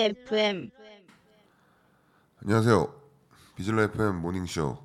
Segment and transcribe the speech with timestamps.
[0.00, 0.70] FM.
[2.42, 2.94] 안녕하세요.
[3.54, 4.78] 비즐라 FM 모닝쇼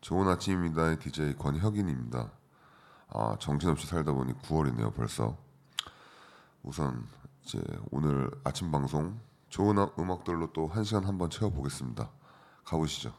[0.00, 2.32] 좋은 아침입니다의 DJ 권혁인입니다.
[3.10, 5.36] 아 정신없이 살다 보니 9월이네요 벌써.
[6.64, 7.06] 우선
[7.42, 7.60] 이제
[7.92, 9.20] 오늘 아침 방송
[9.50, 12.10] 좋은 아- 음악들로 또 한 시간 한번 채워보겠습니다.
[12.64, 13.14] 가보시죠.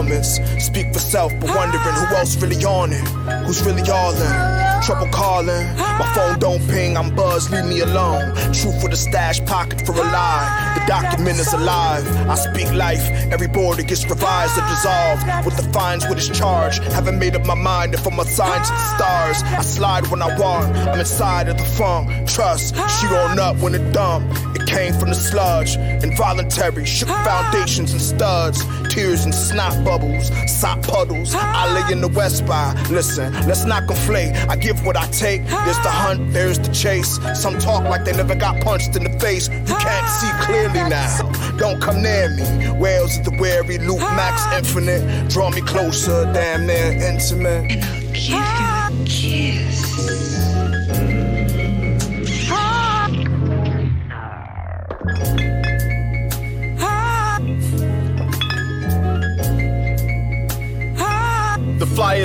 [0.00, 0.40] Performance.
[0.64, 3.06] Speak for self, but wondering who else really on it,
[3.44, 4.82] who's really all in.
[4.82, 8.34] Trouble calling, my phone don't ping, I'm buzzed, leave me alone.
[8.52, 10.78] Truth with a stash pocket for a lie.
[10.78, 12.06] The document is alive.
[12.28, 15.44] I speak life, every border gets revised or dissolved.
[15.44, 16.78] With the fines, with his charge.
[16.78, 19.42] Haven't made up my mind if I'm assigned to the stars.
[19.42, 22.10] I slide when I want, I'm inside of the funk.
[22.26, 24.24] Trust, she on up when it dump.
[24.56, 28.64] It came from the sludge, involuntary, shook foundations and studs.
[28.88, 31.34] Tears and snot bubbles, sop puddles.
[31.34, 32.74] I lay in the west by.
[32.90, 34.34] Listen, let's not conflate.
[34.48, 35.44] I give what I take.
[35.46, 37.18] There's the hunt, there's the chase.
[37.40, 39.48] Some talk like they never got punched in the face.
[39.48, 41.56] You can't see clearly now.
[41.56, 42.70] Don't come near me.
[42.78, 45.28] Wales is the wary, Luke Max Infinite.
[45.30, 47.80] Draw me closer, damn near intimate.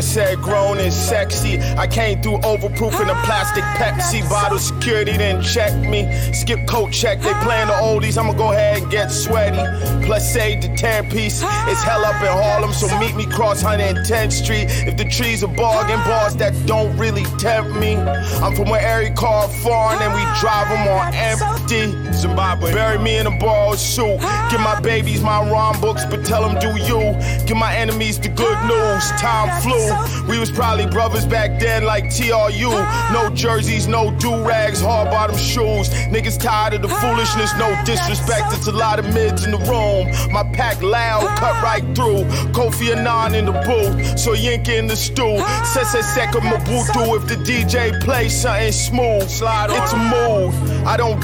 [0.01, 1.59] Said grown and sexy.
[1.77, 4.59] I came through overproof in a plastic Pepsi bottle.
[4.59, 6.11] Security didn't check me.
[6.33, 7.19] Skip coat check.
[7.21, 8.17] They playing the oldies.
[8.17, 9.57] I'ma go ahead and get sweaty.
[10.05, 11.41] Plus save the 10 piece.
[11.67, 14.67] It's hell up in Harlem, so meet me cross 110th Street.
[14.87, 17.95] If the trees are bargain bars that don't really tempt me.
[17.95, 21.64] I'm from where every car foreign and we drive them on empty.
[21.67, 22.73] Zimbabwe.
[22.73, 24.19] Bury me in a borrowed suit.
[24.51, 27.15] Give my babies my rhyme books, but tell them do you.
[27.47, 29.03] Give my enemies the good news.
[29.19, 30.29] Time flew.
[30.29, 32.71] We was probably brothers back then like TRU.
[33.13, 35.89] No jerseys, no do-rags, hard bottom shoes.
[36.13, 38.53] Niggas tired of the foolishness, no disrespect.
[38.53, 40.11] It's a lot of mids in the room.
[40.31, 42.25] My pack loud, cut right through.
[42.53, 45.39] Kofi Annan in the booth, Soyinka in the stool.
[45.65, 49.29] Sese Seko Mobutu if the DJ plays something smooth.
[49.29, 50.53] Slide it's a mood.
[50.85, 51.21] I don't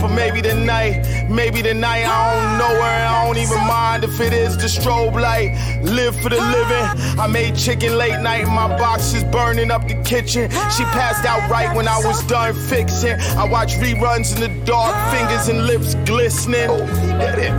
[0.00, 3.06] but maybe tonight, maybe tonight I don't know her.
[3.08, 5.56] I don't even mind if it is the strobe light.
[5.82, 6.86] Live for the living.
[7.18, 10.50] I made chicken late night, my box is burning up the kitchen.
[10.76, 13.18] She passed out right when I was done fixing.
[13.36, 16.68] I watch reruns in the dark, fingers and lips glistening.
[16.68, 16.86] Oh,
[17.18, 17.52] that it.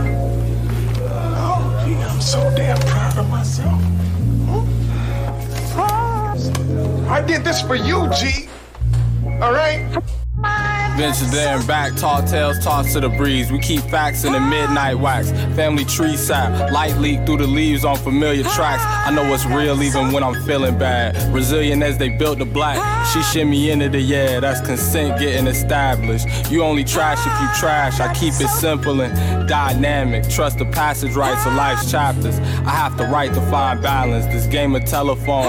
[2.08, 3.82] I'm so damn proud of myself.
[7.10, 8.48] I did this for you, G.
[9.42, 10.23] All right?
[10.96, 13.50] Venture there and back, tall tales tossed to the breeze.
[13.50, 15.32] We keep facts in the midnight wax.
[15.56, 18.84] Family tree sap, light leak through the leaves on familiar tracks.
[18.84, 21.16] I know what's real even when I'm feeling bad.
[21.34, 22.78] Resilient as they built the black.
[23.08, 26.28] She shimmy into the yeah, that's consent getting established.
[26.48, 27.98] You only trash if you trash.
[27.98, 30.28] I keep it simple and dynamic.
[30.28, 32.38] Trust the passage rights of life's chapters.
[32.38, 34.26] I have to write to find balance.
[34.26, 35.46] This game of telephone,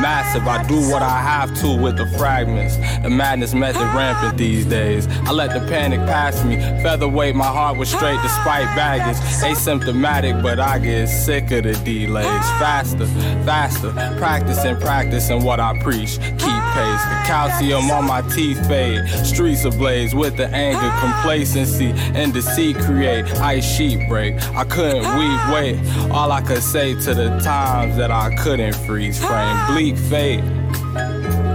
[0.00, 0.46] massive.
[0.46, 2.76] I do what I have to with the fragments.
[3.02, 4.83] The madness method rampant these days.
[4.84, 6.56] I let the panic pass me.
[6.82, 9.16] Featherweight, my heart was straight despite baggage.
[9.42, 12.26] Asymptomatic, but I get sick of the delays.
[12.60, 13.06] Faster,
[13.46, 13.92] faster.
[14.18, 16.18] Practicing, practicing what I preach.
[16.18, 17.02] Keep pace.
[17.04, 19.08] The calcium on my teeth fade.
[19.24, 23.24] Streets ablaze with the anger, complacency, and deceit create.
[23.40, 24.34] Ice sheet break.
[24.54, 26.10] I couldn't weep, wait.
[26.10, 29.66] All I could say to the times that I couldn't freeze frame.
[29.68, 30.44] Bleak fate.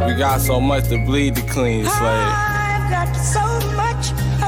[0.08, 2.49] We got so much to bleed to clean slate.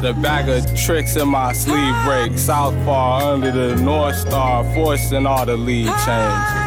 [0.01, 2.37] The bag of tricks in my sleeve break.
[2.37, 6.60] Southpaw under the North Star, forcing all the lead changes.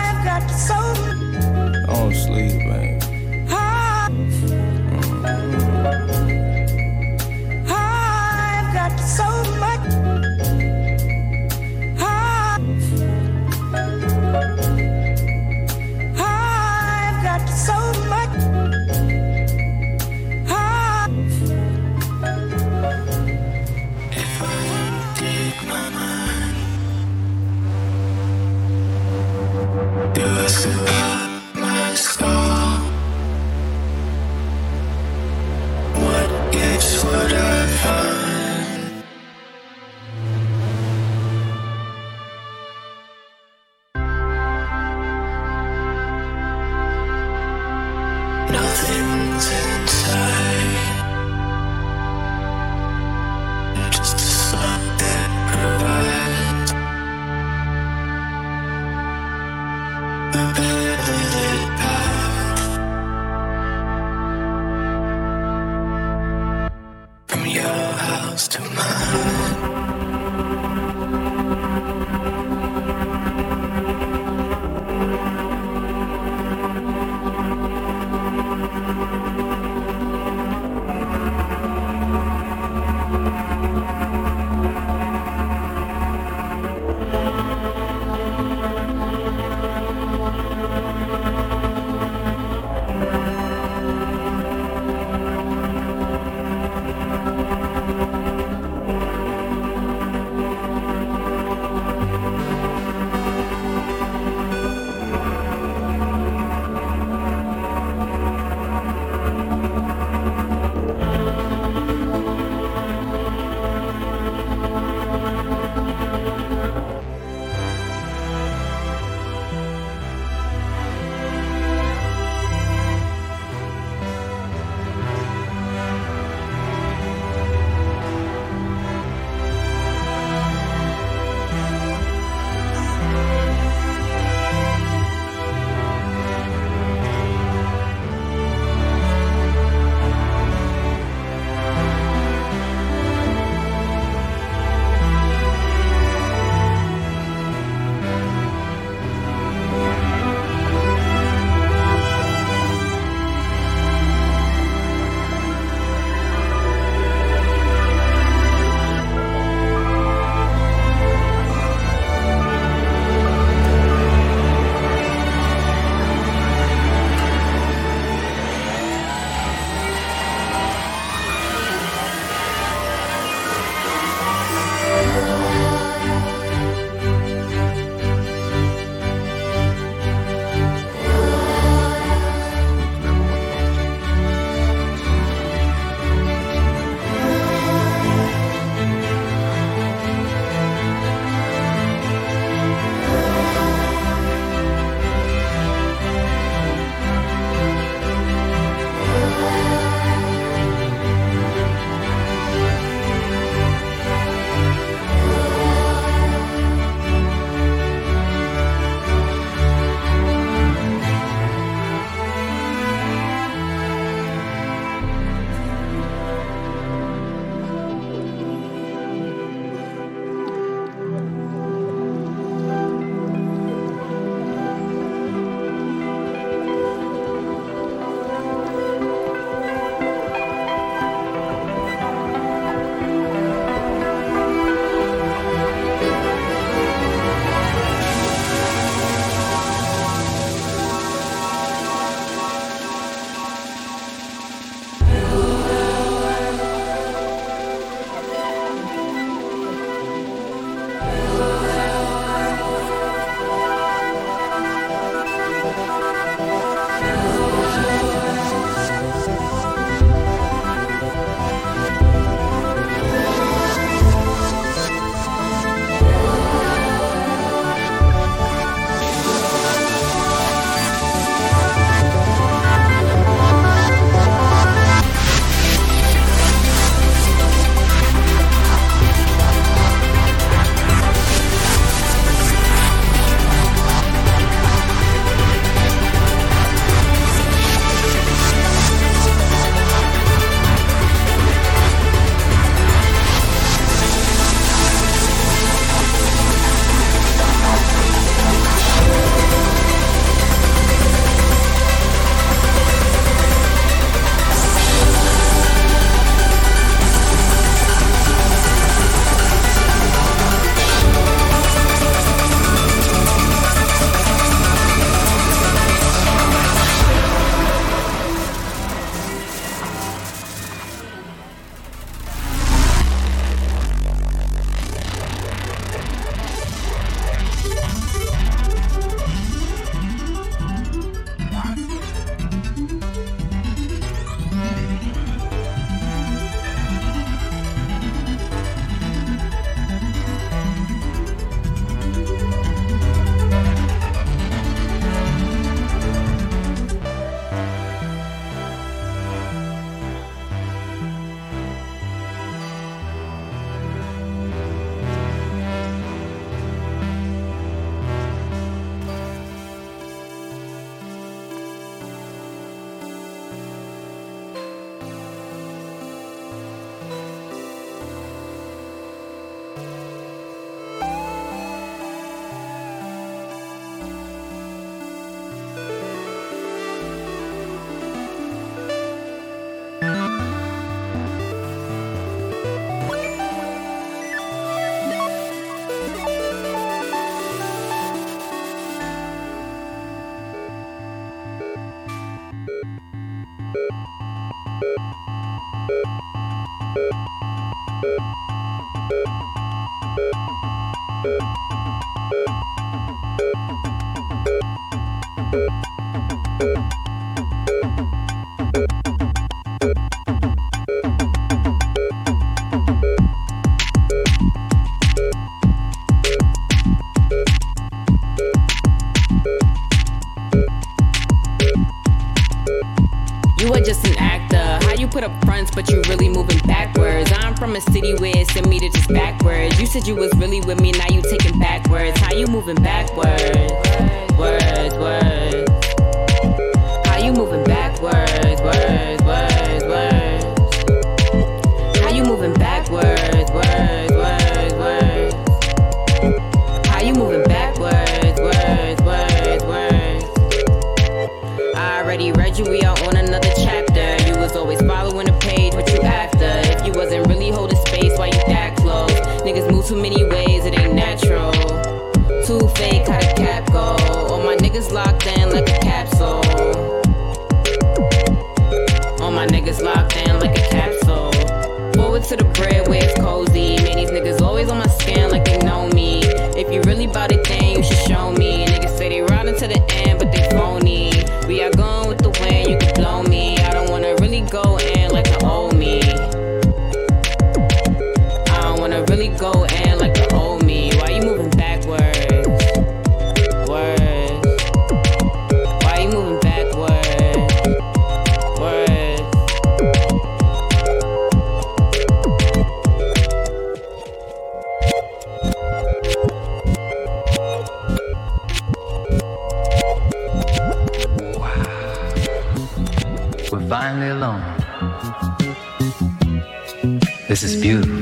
[517.34, 517.98] This is beautiful.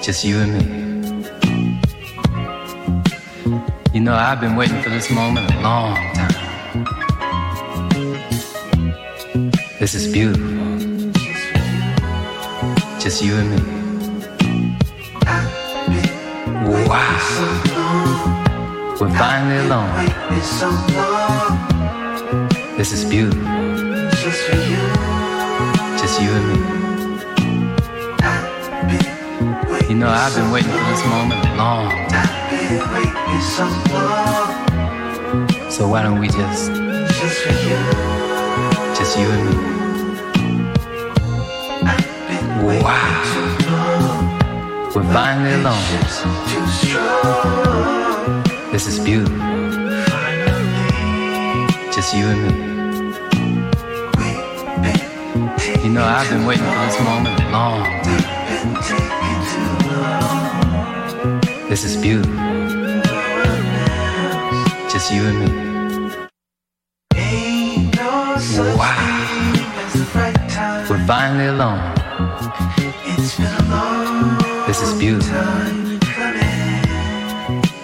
[0.00, 0.64] Just you and me.
[3.92, 6.32] You know, I've been waiting for this moment a long time.
[9.78, 11.12] This is beautiful.
[12.98, 13.60] Just you and me.
[16.88, 17.18] Wow.
[18.98, 19.92] We're finally alone.
[22.78, 23.44] This is beautiful.
[25.98, 26.57] Just you and me.
[29.98, 32.28] Know, I've been waiting for this moment a long time.
[35.72, 36.70] So why don't we just,
[38.96, 39.54] just you and me?
[42.82, 43.22] Wow.
[44.94, 45.82] We're finally alone.
[48.70, 49.36] This is beautiful.
[51.92, 52.52] Just you and me.
[55.82, 58.17] You know, I've been waiting for this moment a long time.
[61.80, 62.34] This is beautiful.
[64.90, 65.46] Just you and me.
[68.76, 68.98] Wow.
[70.90, 71.78] We're finally alone.
[74.66, 75.38] This is beautiful.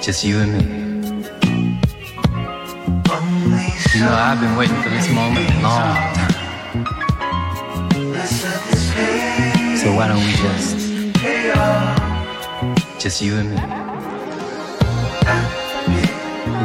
[0.03, 0.65] Just you and me.
[3.95, 6.35] You know, I've been waiting for this moment a long time.
[9.77, 10.75] So why don't we just,
[13.01, 13.84] just you and me?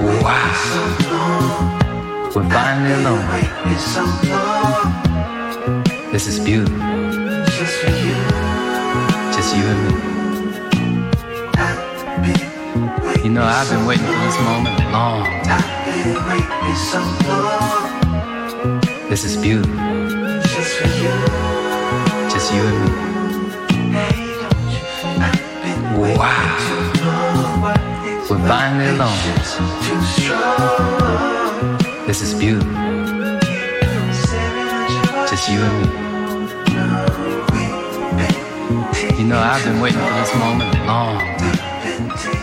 [0.09, 0.49] Wow.
[2.35, 3.25] We're finally alone.
[6.11, 6.77] This is beautiful.
[7.45, 8.15] Just for you
[9.31, 9.81] Just you and
[12.23, 12.33] me.
[13.23, 15.63] You know, I've been waiting for this moment a long time.
[19.09, 19.75] This is beautiful.
[20.41, 21.13] Just for you.
[22.31, 22.79] Just you and
[26.01, 26.15] me.
[26.17, 27.18] Wow.
[28.29, 29.17] We're finally alone.
[32.05, 32.71] This is beautiful.
[35.27, 35.87] Just you and me.
[39.17, 42.38] You know, I've been waiting for this moment a long time.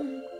[0.00, 0.39] I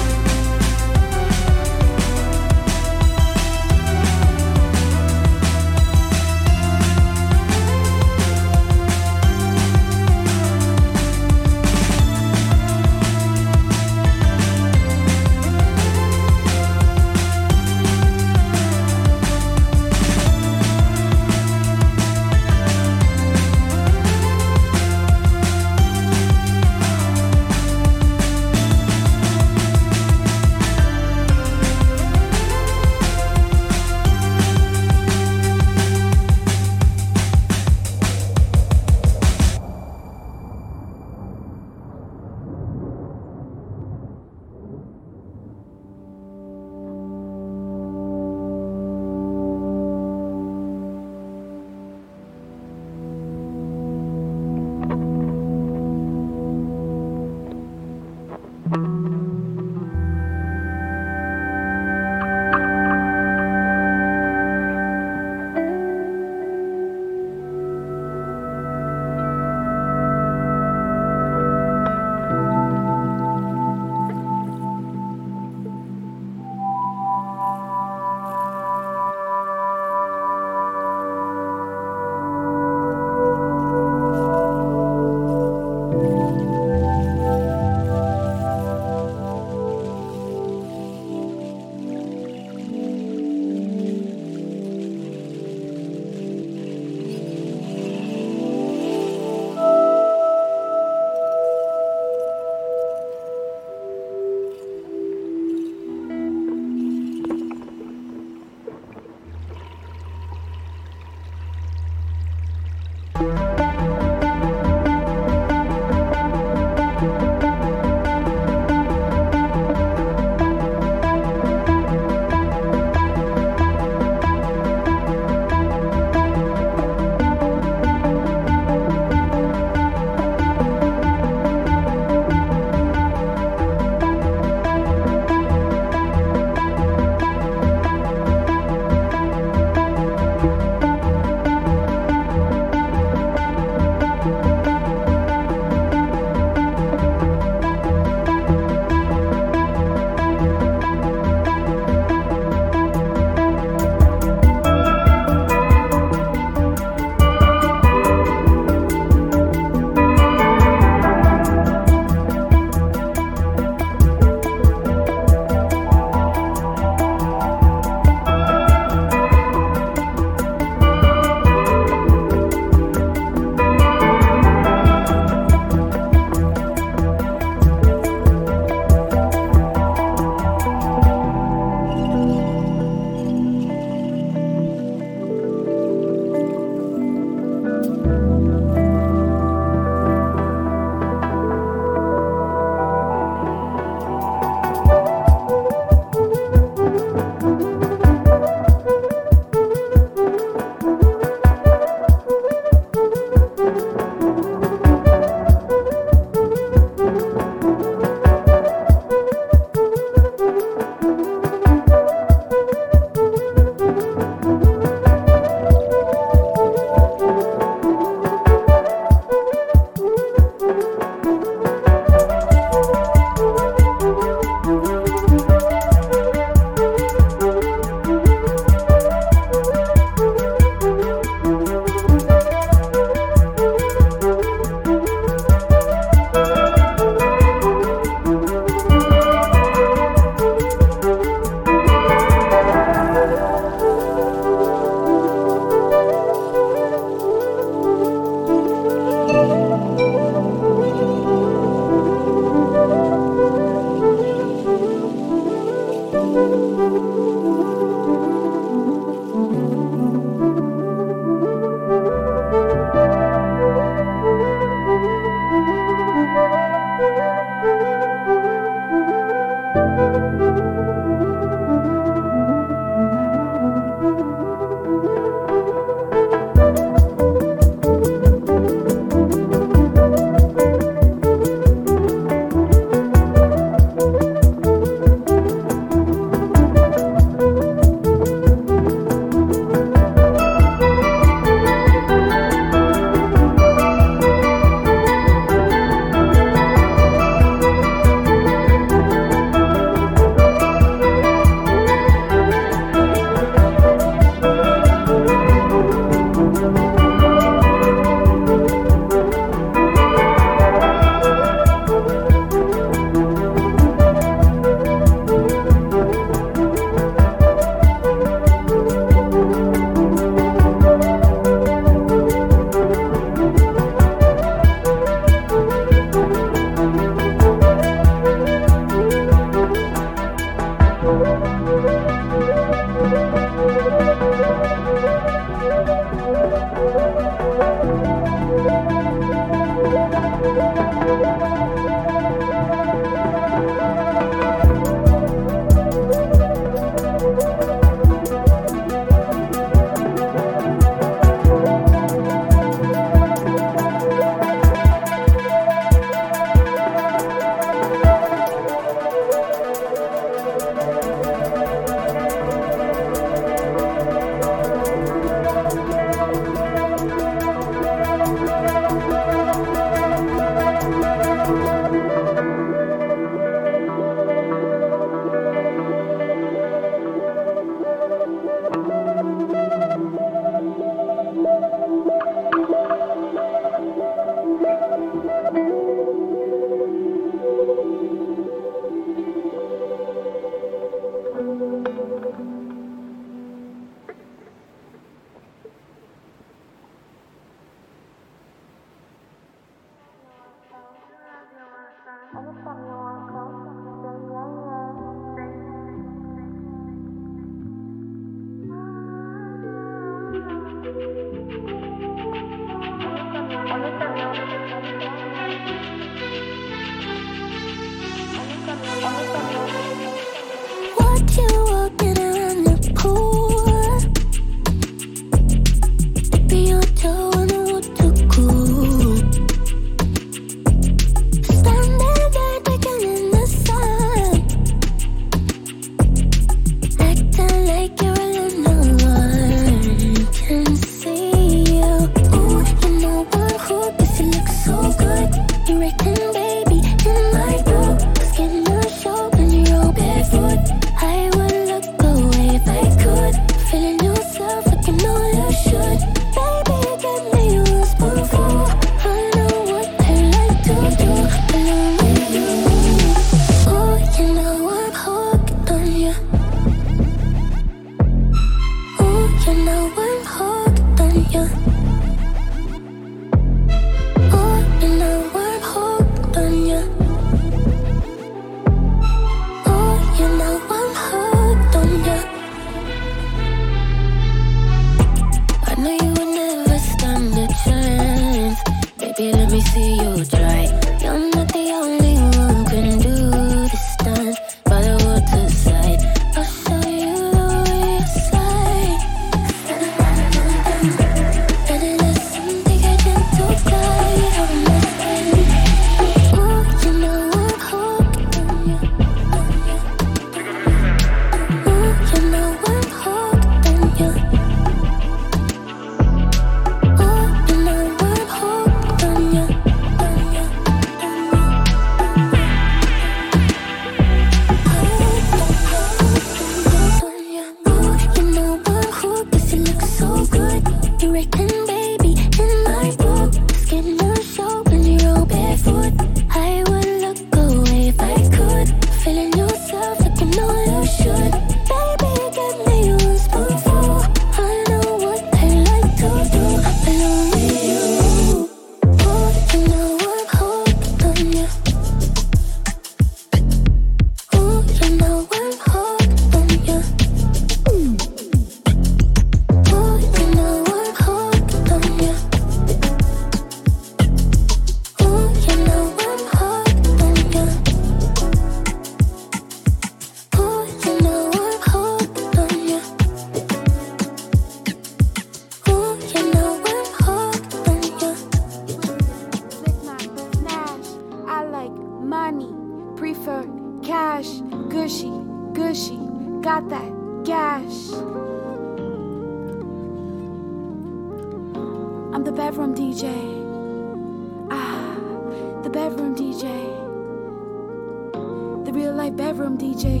[599.16, 600.00] bedroom DJ.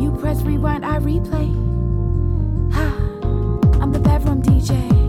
[0.00, 1.48] You press rewind, I replay.
[2.72, 5.01] Ha, I'm the bedroom DJ.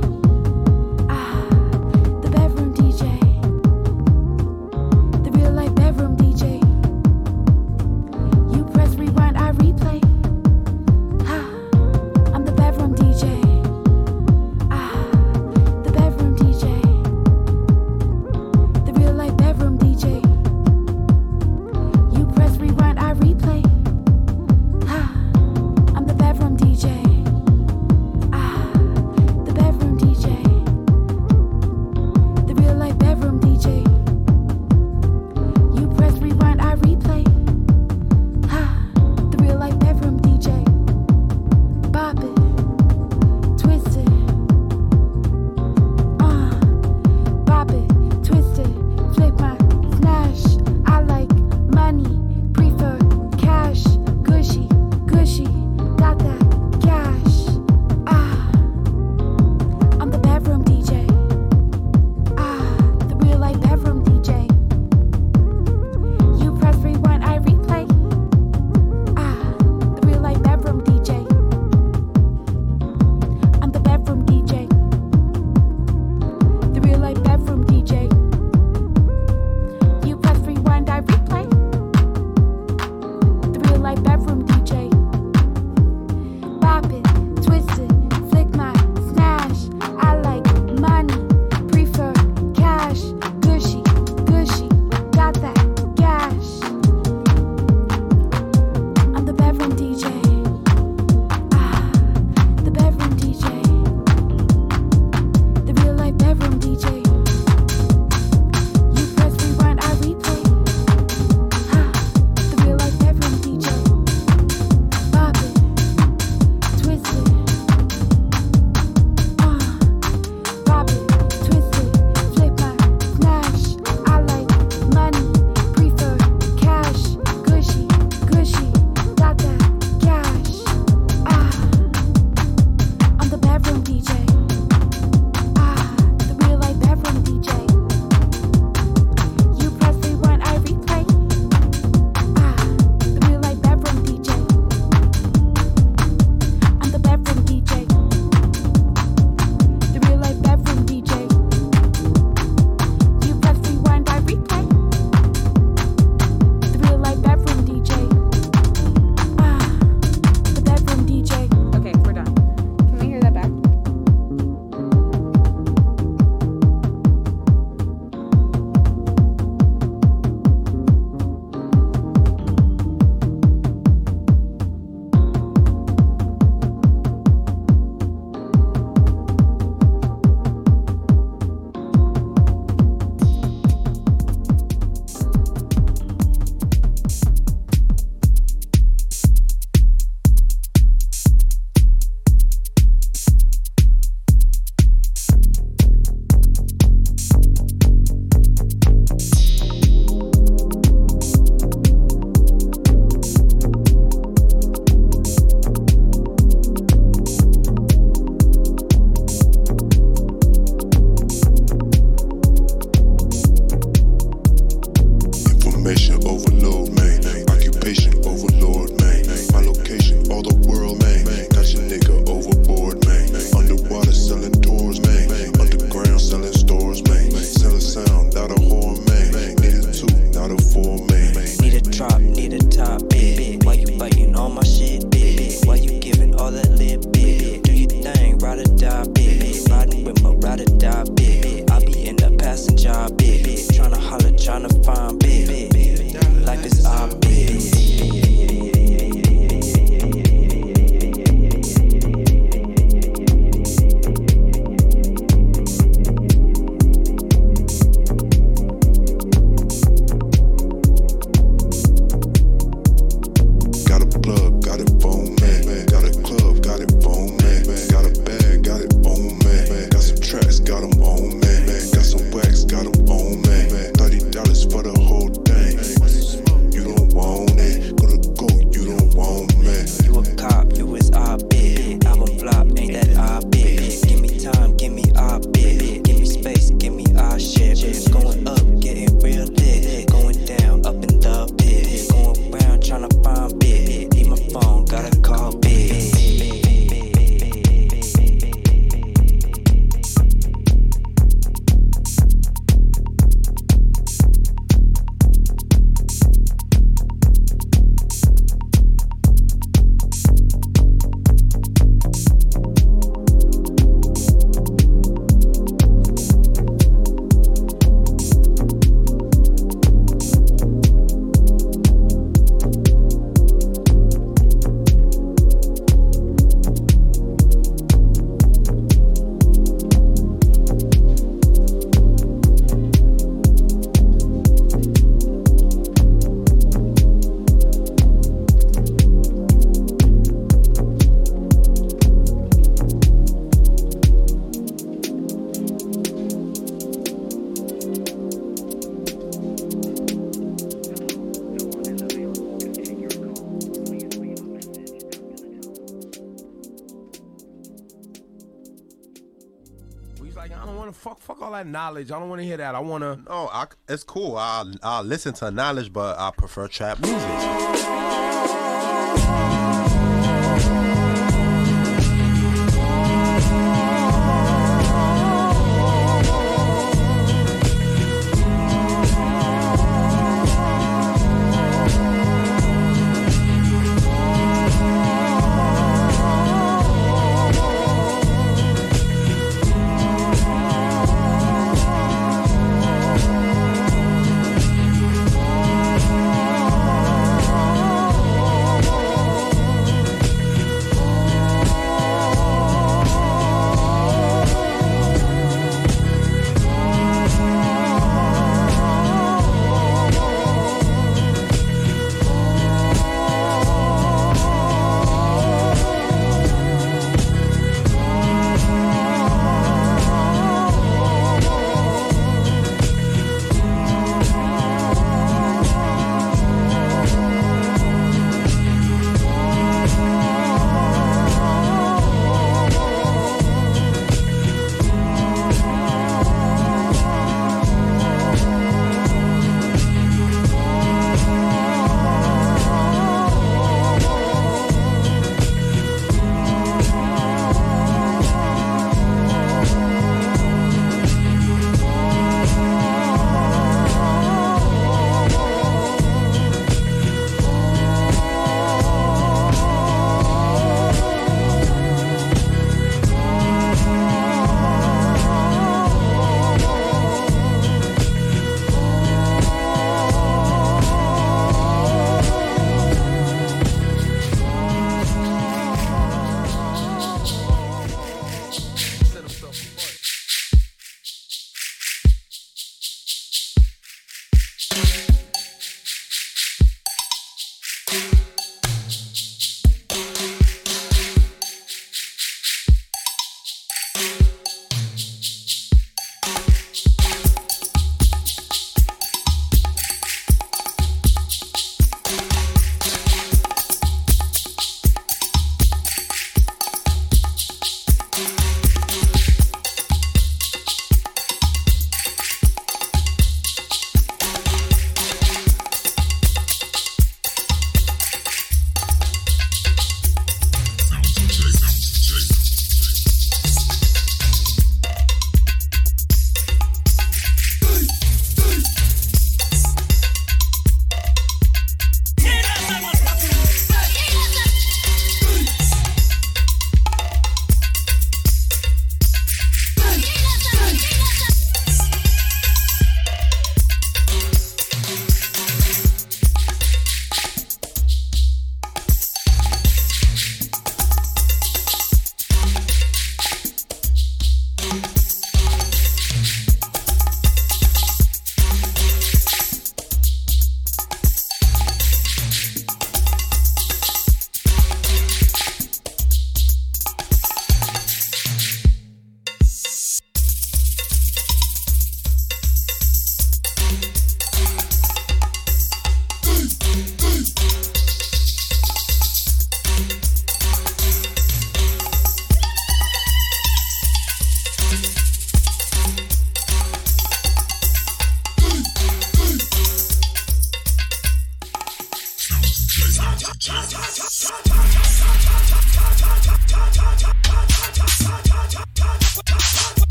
[361.83, 362.11] Knowledge.
[362.11, 362.75] I don't want to hear that.
[362.75, 363.19] I want to.
[363.29, 364.37] No, I, it's cool.
[364.37, 368.02] I I listen to knowledge, but I prefer trap music.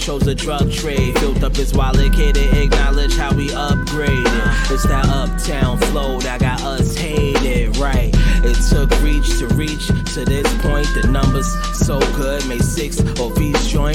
[0.00, 1.18] Chose a drug trade.
[1.18, 4.70] Filled up his wallet, to acknowledge how we upgraded.
[4.70, 8.10] It's that uptown flow that got us hated, right?
[8.42, 10.88] It took reach to reach to this point.
[10.94, 11.46] The numbers
[11.76, 12.99] so good, made six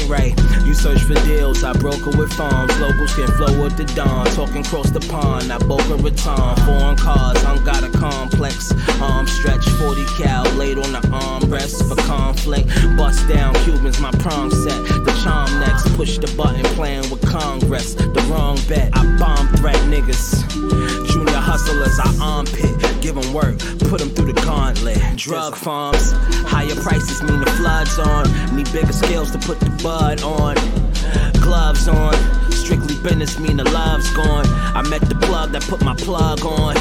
[0.08, 0.34] right?
[0.66, 2.78] You search for deals, I broker with farms.
[2.80, 5.52] Locals can flow with the dawn, talking across the pond.
[5.52, 8.72] I Boca Raton, foreign cars, I'm got a complex.
[9.02, 12.68] Arm stretch, 40 cal, laid on the armrest for conflict.
[12.98, 14.84] Bust down Cubans, my prom set.
[15.06, 17.96] The charm next, push the button, playing with Congress.
[17.96, 20.95] The wrong bet, I bomb threat niggas.
[21.56, 23.58] Hustlers, I armpit, give 'em work,
[23.90, 25.00] put 'em through the gauntlet.
[25.16, 26.12] Drug farms,
[26.46, 28.26] higher prices mean the floods on.
[28.54, 30.56] Need bigger scales to put the bud on.
[31.40, 32.14] Gloves on,
[32.52, 34.46] strictly business mean the love's gone.
[34.76, 36.76] I met the plug that put my plug on.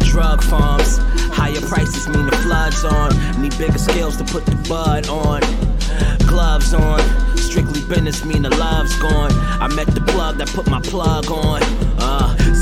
[0.00, 0.98] Drug farms,
[1.30, 3.10] higher prices mean the floods on.
[3.40, 5.42] Need bigger scales to put the bud on.
[6.26, 7.00] Gloves on,
[7.36, 9.30] strictly business mean the love's gone.
[9.60, 11.62] I met the plug that put my plug on.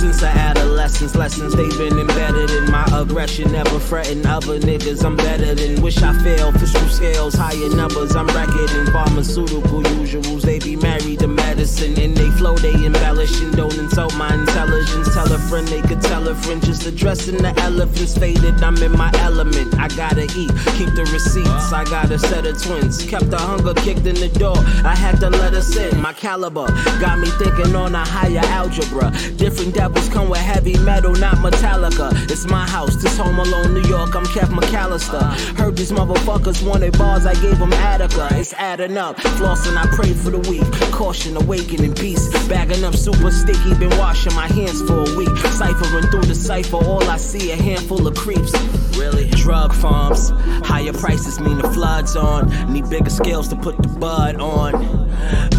[0.00, 3.52] Since I adolescence, lessons they've been embedded in my aggression.
[3.52, 6.58] Never fretting other niggas, I'm better than wish I failed.
[6.58, 10.40] Fiscal scales, higher numbers, I'm recording pharmaceutical usuals.
[10.40, 15.12] They be married to medicine and they flow, they embellish and don't insult my intelligence.
[15.12, 18.62] Tell a friend they could tell a friend, just addressing the elephants faded.
[18.62, 21.74] I'm in my element, I gotta eat, keep the receipts.
[21.74, 24.56] I got a set of twins, kept the hunger kicked in the door.
[24.82, 26.68] I had to let us in, my caliber
[27.00, 29.12] got me thinking on a higher algebra.
[29.36, 32.12] Different devils come with heavy metal, not Metallica.
[32.30, 34.14] It's my house, this home alone, New York.
[34.14, 35.22] I'm Kev McCallister.
[35.58, 38.28] Heard these motherfuckers wanted bars, I gave them Attica.
[38.32, 40.70] It's adding up, flossing, I pray for the weak.
[40.92, 42.32] Caution, awakening beast.
[42.48, 45.36] Bagging up super sticky, been washing my hands for a week.
[45.58, 48.52] Ciphering through the cipher, all I see a handful of creeps.
[48.96, 49.28] Really?
[49.30, 50.30] Drug farms,
[50.64, 52.48] higher prices mean the floods on.
[52.72, 54.72] Need bigger scales to put the bud on.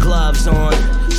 [0.00, 0.72] Gloves on,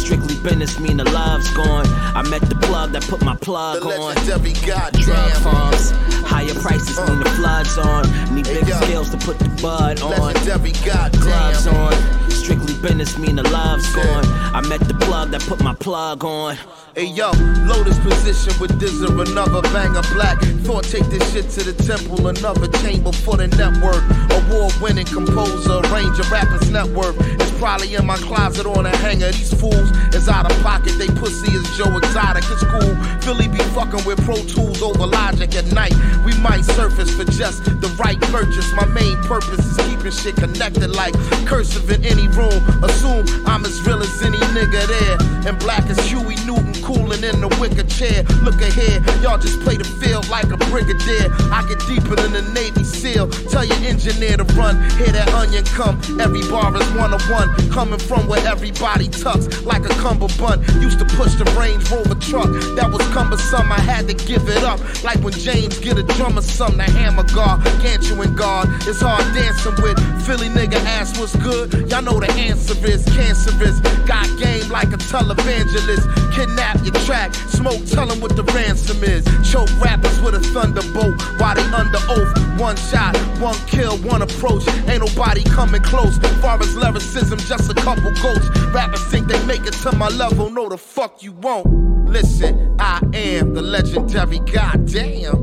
[0.03, 1.85] strictly business mean the love's gone.
[1.87, 4.15] I met the plug that put my plug The on.
[4.25, 5.91] Drug farms,
[6.25, 8.03] higher prices mean the floods on.
[8.35, 8.81] Need bigger yo.
[8.81, 10.33] scales to put the bud on.
[10.33, 11.93] Gloves on,
[12.33, 14.25] strictly business mean the love's gone.
[14.53, 16.57] I met the plug that put my plug on.
[16.95, 17.31] Hey yo,
[17.65, 20.39] Lotus position with this or another banger black.
[20.61, 24.03] Thought take this shit to the temple, another chamber for the network.
[24.29, 27.15] Award winning composer, arranger, rappers network.
[27.41, 29.31] It's probably in my closet on a hanger.
[29.31, 32.43] These fools is out of pocket, they pussy is Joe Exotic.
[32.51, 32.93] It's cool.
[33.25, 35.95] Philly be fucking with Pro Tools over Logic at night.
[36.25, 38.71] We might surface for just the right purchase.
[38.73, 41.13] My main purpose is keeping shit connected like
[41.47, 42.61] cursive in any room.
[42.83, 45.17] Assume I'm as real as any nigga there.
[45.47, 48.23] And black as Huey Newton, cooling in the wicker chair.
[48.43, 51.27] Look ahead, y'all just play the field like a brigadier.
[51.51, 53.29] I get deeper than the Navy SEAL.
[53.49, 54.77] Tell your engineer to run.
[54.97, 55.99] Hear that onion come.
[56.19, 57.49] Every bar is one on one.
[57.71, 60.65] Coming from where everybody tucks like a cummerbund.
[60.81, 62.49] Used to push the Range Rover truck.
[62.75, 63.71] That was cumbersome.
[63.71, 64.79] I had to give it up.
[65.03, 66.77] Like when James get a drum or something.
[66.77, 68.67] The hammer guard, can't you and guard?
[68.87, 71.89] It's hard dancing with Philly nigga ass what's good.
[71.89, 73.79] Y'all know the answer is cancerous.
[74.05, 76.05] Got game like a televangelist.
[76.35, 77.33] Kidnap your track.
[77.49, 79.23] Smoke, tell 'em what the ransom is.
[79.49, 82.31] Choke rappers with a thunderbolt while they under oath.
[82.59, 84.67] One shot, one kill, one approach.
[84.87, 86.17] Ain't nobody coming close.
[86.41, 88.49] Far as lyricism, just a couple ghosts.
[88.73, 90.49] Rappers think they make it to my level.
[90.49, 91.67] No, the fuck you won't.
[92.07, 95.39] Listen, I am the legendary goddamn.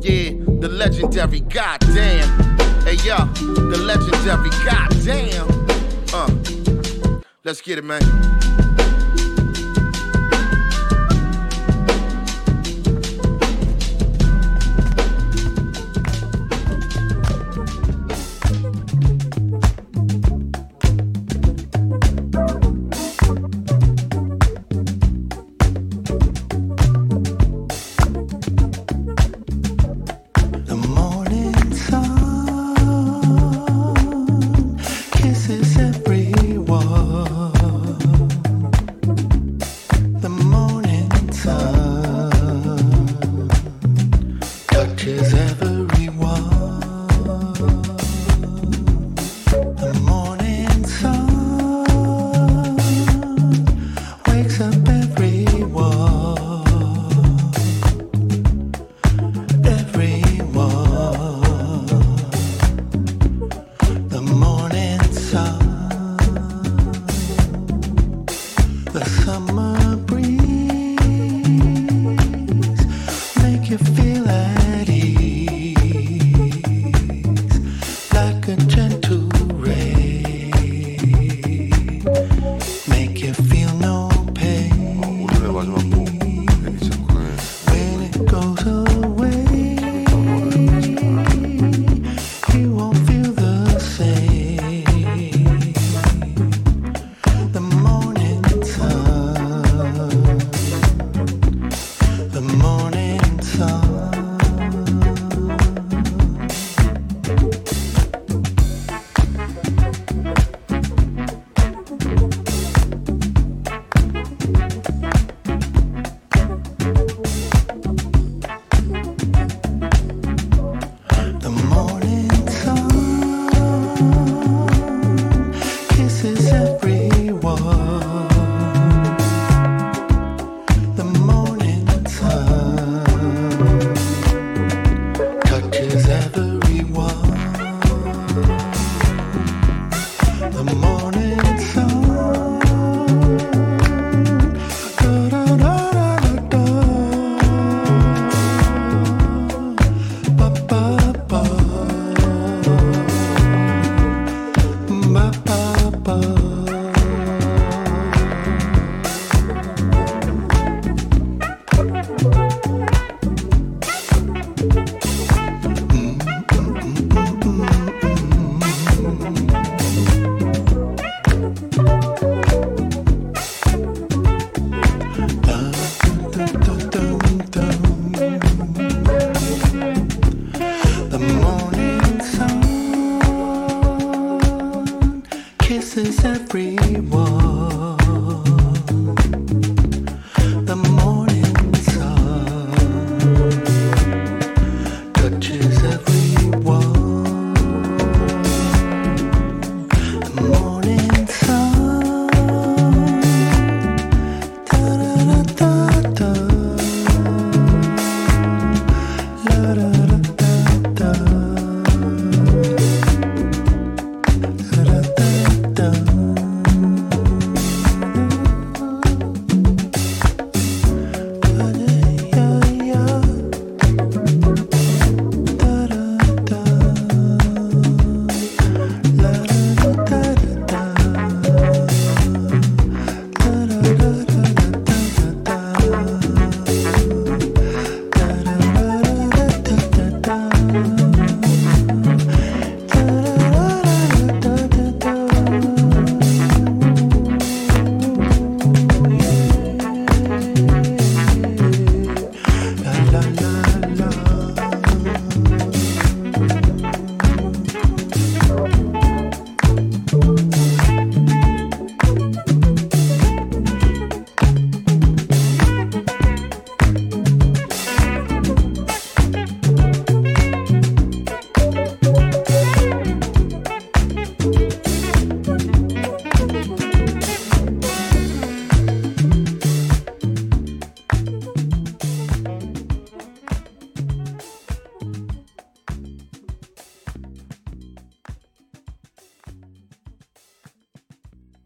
[0.00, 0.30] Yeah,
[0.60, 2.28] the legendary goddamn.
[2.84, 3.18] Hey yo,
[3.70, 5.69] the legendary goddamn.
[7.50, 8.69] Let's get it, man.